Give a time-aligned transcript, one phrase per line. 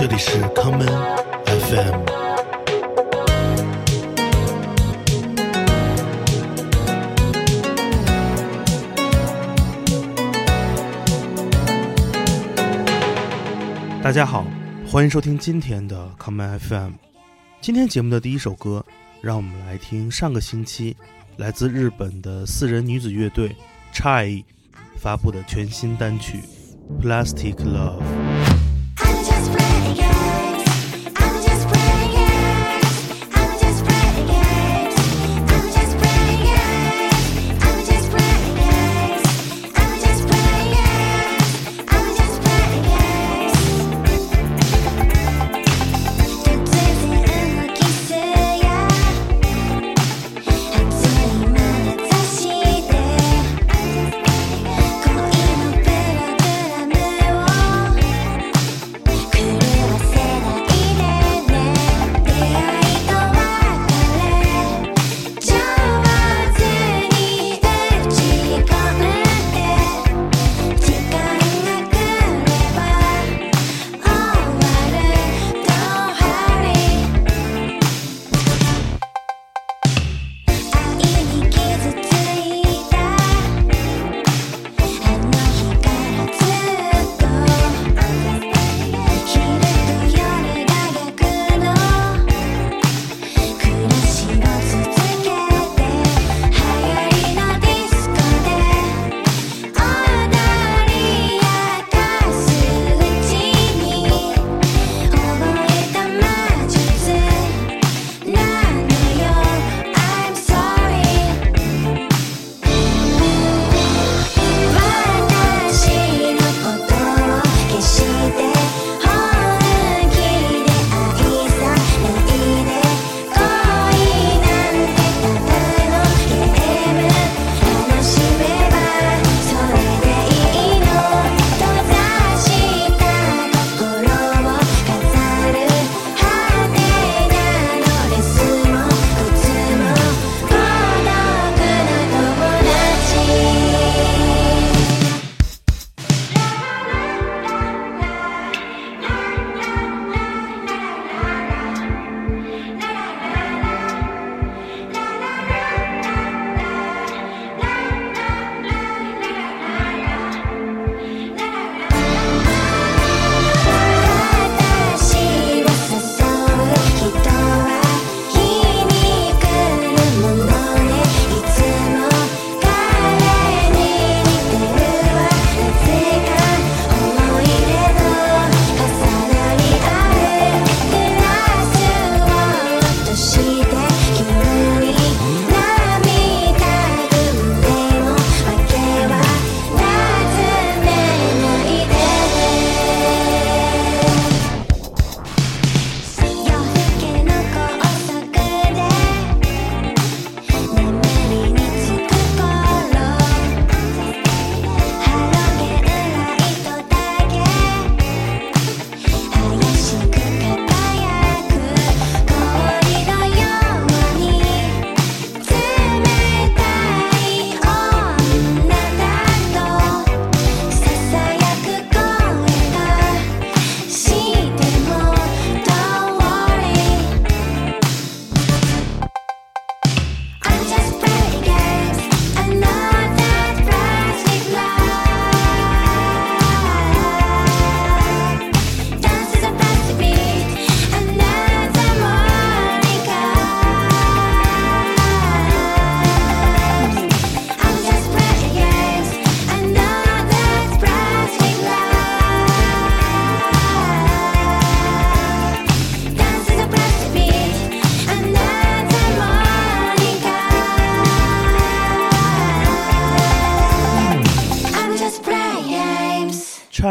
[0.00, 2.02] 这里是康门 FM。
[14.00, 14.46] 大家好，
[14.86, 16.92] 欢迎收听今天的康门 FM。
[17.60, 18.84] 今天节目的第一首歌，
[19.20, 20.96] 让我们来听上个星期
[21.38, 23.50] 来自日本的四人女子乐队
[23.92, 24.44] Chi
[24.96, 26.38] 发布的全新单曲
[27.02, 28.00] 《Plastic Love》。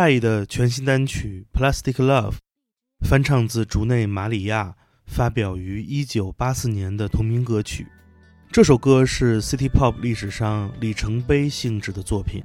[0.10, 2.32] 爱的全新单曲《Plastic Love》，
[3.06, 4.74] 翻唱自竹内马里亚
[5.06, 7.86] 发表于1984年的同名歌曲。
[8.50, 12.42] 这首歌是 City Pop 历史上里程碑性质的作品，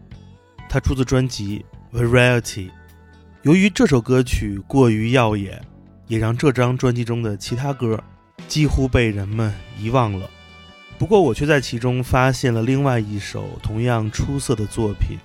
[0.69, 1.65] 它出自专辑
[1.97, 2.69] 《Variety》。
[3.45, 5.63] 由于这首歌曲过于耀眼，
[6.09, 8.03] 也让这张专辑中的其他歌
[8.49, 10.29] 几乎被人们遗忘了。
[10.99, 15.17] 不过，我却在其中发现了另外一首同样出色的作品。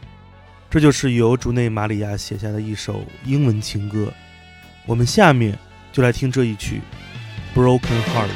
[0.69, 4.11] 这就是由竹内玛里亚写下的一首英文情歌，
[4.85, 5.57] 我们下面
[5.93, 6.81] 就来听这一曲
[7.57, 8.27] 《Broken Heart》。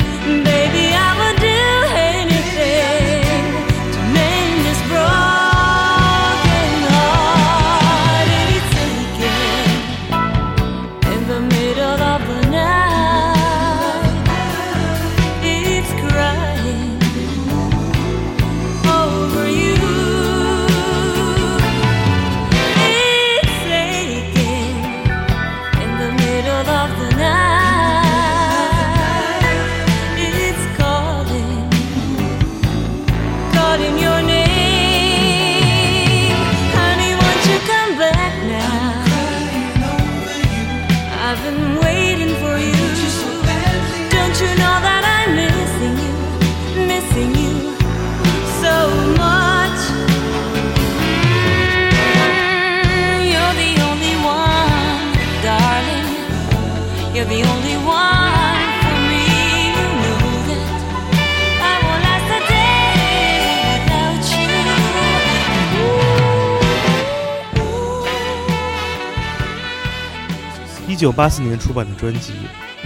[71.03, 72.33] 一九八四年出版的专辑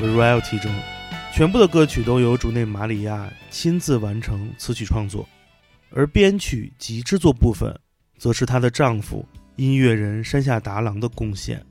[0.03, 0.73] 《Variety》中，
[1.35, 5.29] 全部的歌曲都由竹内马里亚亲自完成词曲创作，
[5.91, 7.79] 而编曲及制作部分
[8.17, 9.23] 则是她的丈夫
[9.57, 11.63] 音乐人山下达郎的贡献。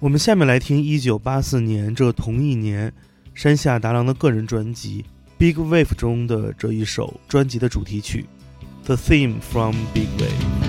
[0.00, 2.92] 我们下面来听一九八四年这同一年
[3.34, 5.02] 山下达郎的个人专辑
[5.38, 8.26] 《Big Wave》中的这一首专辑的主题曲，
[8.84, 10.59] 《The Theme from Big Wave》。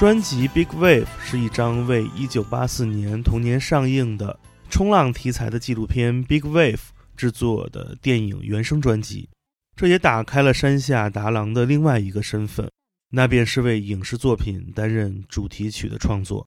[0.00, 4.34] 专辑《Big Wave》是一张为1984年同年上映的
[4.70, 6.72] 冲浪题材的纪录片《Big Wave》
[7.18, 9.28] 制作的电影原声专辑，
[9.76, 12.66] 这也打开了山下达郎的另外一个身份，
[13.10, 16.46] 那便是为影视作品担任主题曲的创作。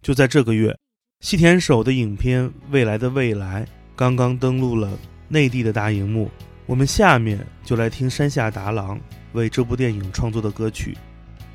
[0.00, 0.78] 就在这个月，
[1.18, 3.64] 细田守的影片《未来的未来》
[3.96, 4.96] 刚刚登陆了
[5.26, 6.30] 内地的大荧幕，
[6.64, 9.00] 我们下面就来听山下达郎
[9.32, 10.96] 为这部电影创作的歌曲。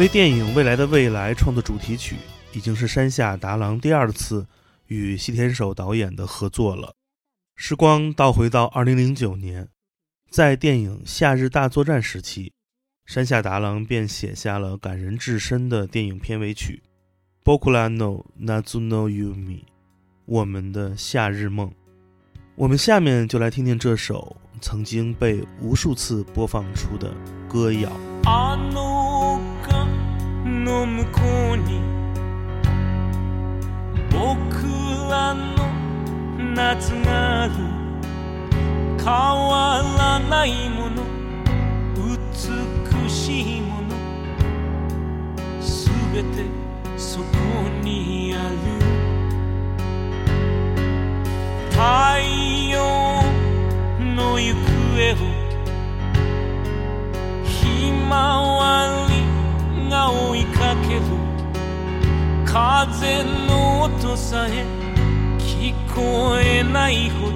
[0.00, 2.16] 为电影《未来的未来》创作主题曲，
[2.54, 4.46] 已经是山下达郎第二次
[4.86, 6.94] 与西田守导演的合作了。
[7.56, 9.68] 时光倒回到2009年，
[10.30, 12.54] 在电影《夏日大作战》时期，
[13.04, 16.82] 山下达郎便写下了感人至深的电影片尾曲
[17.44, 19.58] 《Nazuno Yumi》，
[20.24, 21.70] 我们的夏日梦。
[22.54, 27.14] 我们下面就来听听这首曾经被无数次播放出的
[27.46, 29.19] 歌谣。
[30.64, 31.20] の向こ
[31.54, 31.80] うに
[34.10, 34.66] 僕
[35.10, 35.66] らの
[36.54, 37.54] 夏がある
[38.98, 41.02] 変わらないもの
[41.96, 43.88] 美しいもの
[45.62, 46.44] すべて
[46.98, 47.24] そこ
[47.82, 48.56] にある
[51.70, 52.20] 太
[52.70, 53.22] 陽
[54.14, 55.16] の行方を
[57.46, 59.09] ひまわり
[59.90, 61.00] が追いかける
[62.46, 64.64] 風の音さえ
[65.38, 67.32] 聞こえないほど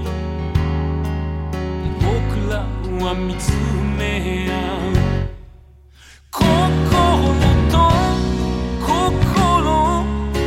[2.00, 2.10] 僕
[2.48, 2.60] ら
[3.04, 3.50] は見つ
[3.98, 4.80] め合う
[6.30, 7.36] 心
[7.70, 7.76] と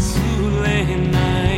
[0.00, 1.49] too late night.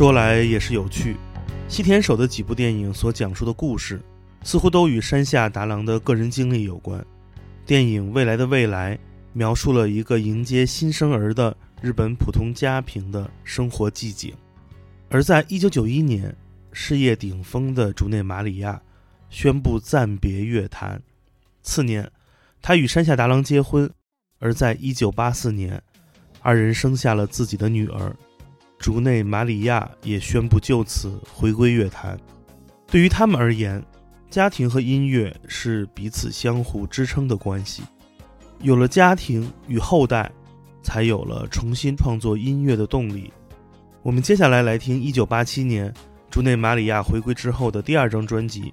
[0.00, 1.14] 说来也是有趣，
[1.68, 4.00] 西田守的几部电影所讲述的故事，
[4.42, 7.04] 似乎都与山下达郎的个人经历有关。
[7.66, 8.96] 电影《未来的未来》
[9.34, 14.32] 描述了一个迎接新生儿的日本普通家庭的生活寂静，
[15.10, 16.34] 而在一九九一年，
[16.72, 18.80] 事业顶峰的竹内玛里亚
[19.28, 20.98] 宣布暂别乐坛。
[21.62, 22.10] 次年，
[22.62, 23.92] 他与山下达郎结婚，
[24.38, 25.78] 而在一九八四年，
[26.40, 28.16] 二人生下了自己的女儿。
[28.80, 32.18] 竹内玛里亚也宣布就此回归乐坛。
[32.90, 33.80] 对于他们而言，
[34.30, 37.82] 家庭和音乐是彼此相互支撑的关系。
[38.62, 40.30] 有了家庭与后代，
[40.82, 43.30] 才有了重新创作音乐的动力。
[44.02, 45.92] 我们接下来来听一九八七年
[46.30, 48.72] 竹内玛里亚回归之后的第二张专辑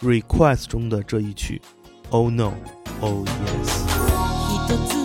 [0.06, 1.60] 《Request》中的这一曲
[2.14, 2.52] 《Oh No,
[3.00, 4.98] Oh Yes》。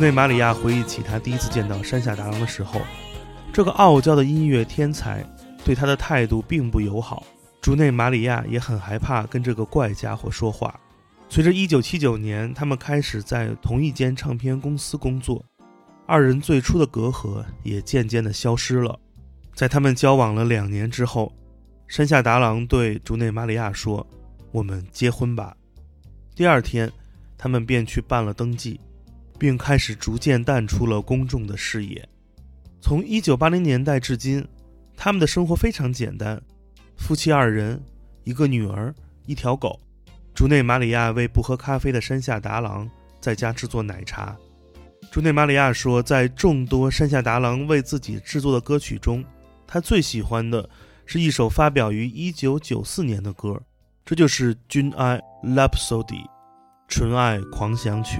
[0.00, 2.80] 竹内马里亚回忆起他第一次见到山下达郎的时候，
[3.52, 5.22] 这个傲娇的音乐天才
[5.62, 7.22] 对他的态度并不友好。
[7.60, 10.74] 竹内马里亚也很害怕跟这个怪家伙说话。
[11.28, 15.44] 随着1979年，他们开始在同一间唱片公司工作，
[16.06, 18.98] 二人最初的隔阂也渐渐的消失了。
[19.54, 21.30] 在他们交往了两年之后，
[21.86, 24.06] 山下达郎对竹内马里亚说
[24.50, 25.54] ：“我们结婚吧。”
[26.34, 26.90] 第二天，
[27.36, 28.80] 他们便去办了登记。
[29.40, 32.06] 并开始逐渐淡出了公众的视野。
[32.78, 34.46] 从一九八零年代至今，
[34.98, 36.38] 他们的生活非常简单：
[36.98, 37.82] 夫妻二人，
[38.24, 39.80] 一个女儿，一条狗。
[40.34, 44.36] 竹内玛里亚为不喝咖啡的山下达郎在家制作奶茶。
[45.10, 49.24] 竹内玛里亚说，在众多山下达郎为自己制作的歌曲中，
[49.66, 50.68] 他最喜欢的
[51.06, 53.58] 是一首发表于一九九四年的歌，
[54.04, 55.18] 这就是《君爱》
[55.54, 56.26] （Lapsody，
[56.88, 58.18] 纯爱狂想曲）。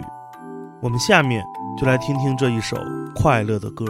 [0.83, 1.45] 我们下面
[1.77, 2.77] 就来听听这一首
[3.21, 3.85] 快乐的歌。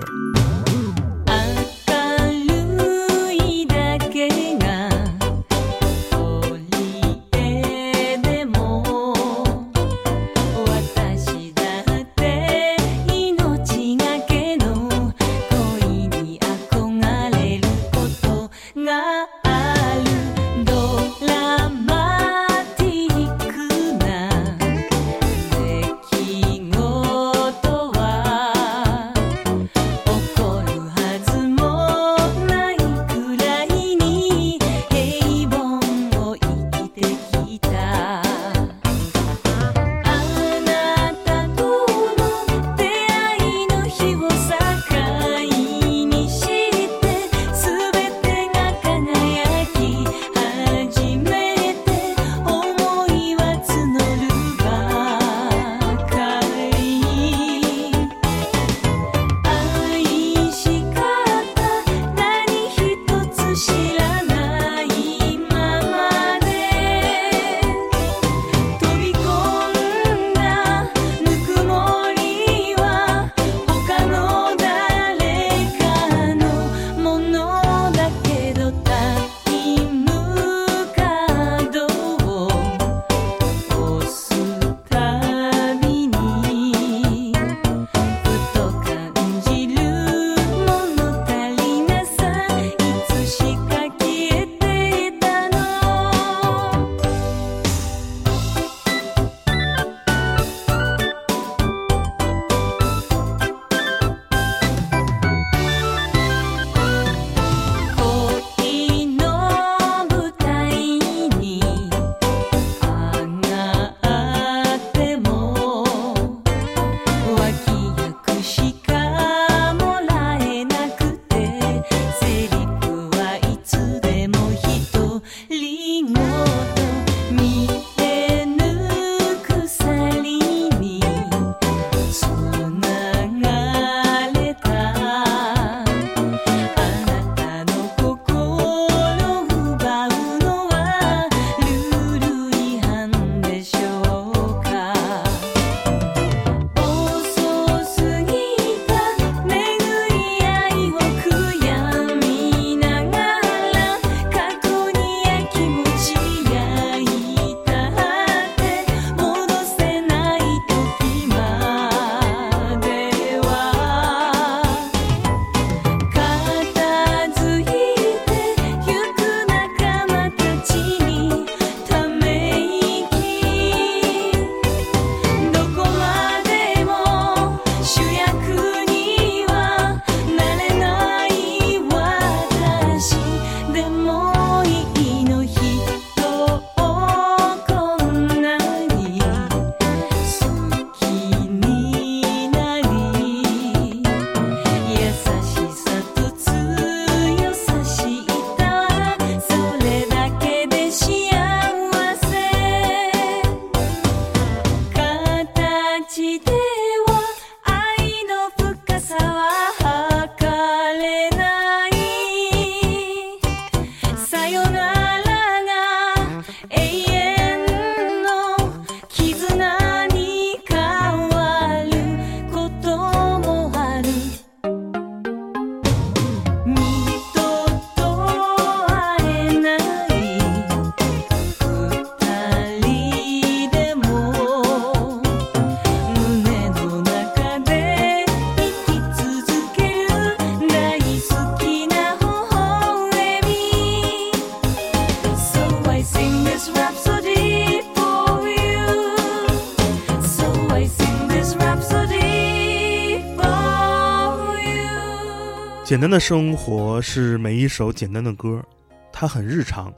[255.91, 258.65] 简单的生活是每一首简单的歌，
[259.13, 259.93] 它很日常，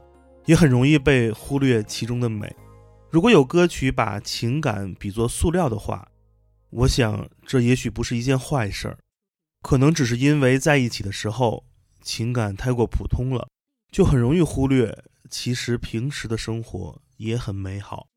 [0.47, 2.51] 也很容易被忽略其中的美。
[3.11, 6.07] 如果有歌曲把情感比作塑料的话，
[6.71, 8.97] 我想这也许不是一件坏事儿，
[9.61, 11.63] 可能只是因为在一起的时候
[12.01, 13.47] 情感太过普通了，
[13.91, 14.97] 就很容易忽略
[15.29, 18.07] 其实平时的生活也很美好。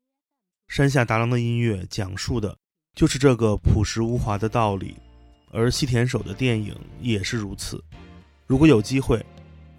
[0.67, 2.57] 山下达郎的音乐讲述的
[2.95, 4.97] 就是这个朴实无华的道理。
[5.51, 7.81] 而西田守的电影也是如此。
[8.45, 9.23] 如果有机会，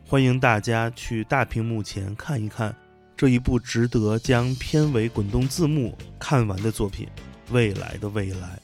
[0.06, 2.74] 欢迎大家去大屏幕前看一看
[3.16, 7.06] 这一部值得将片尾滚动字幕看完的作品
[7.52, 8.58] 《未来的未来》。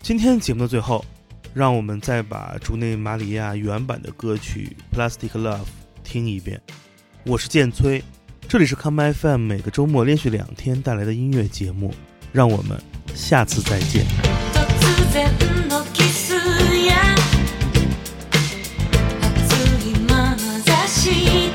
[0.00, 1.04] 今天节目的最后，
[1.52, 5.58] 让我们再把竹内·马里亚原版的歌曲《Plastic Love》
[6.04, 6.60] 听一遍。
[7.24, 8.00] 我是建崔，
[8.48, 11.92] 这里是 Come FM，每个周末连续两天带来的音乐节目。
[12.32, 12.78] 让我们
[13.14, 14.04] 下次再见。
[21.06, 21.45] tree.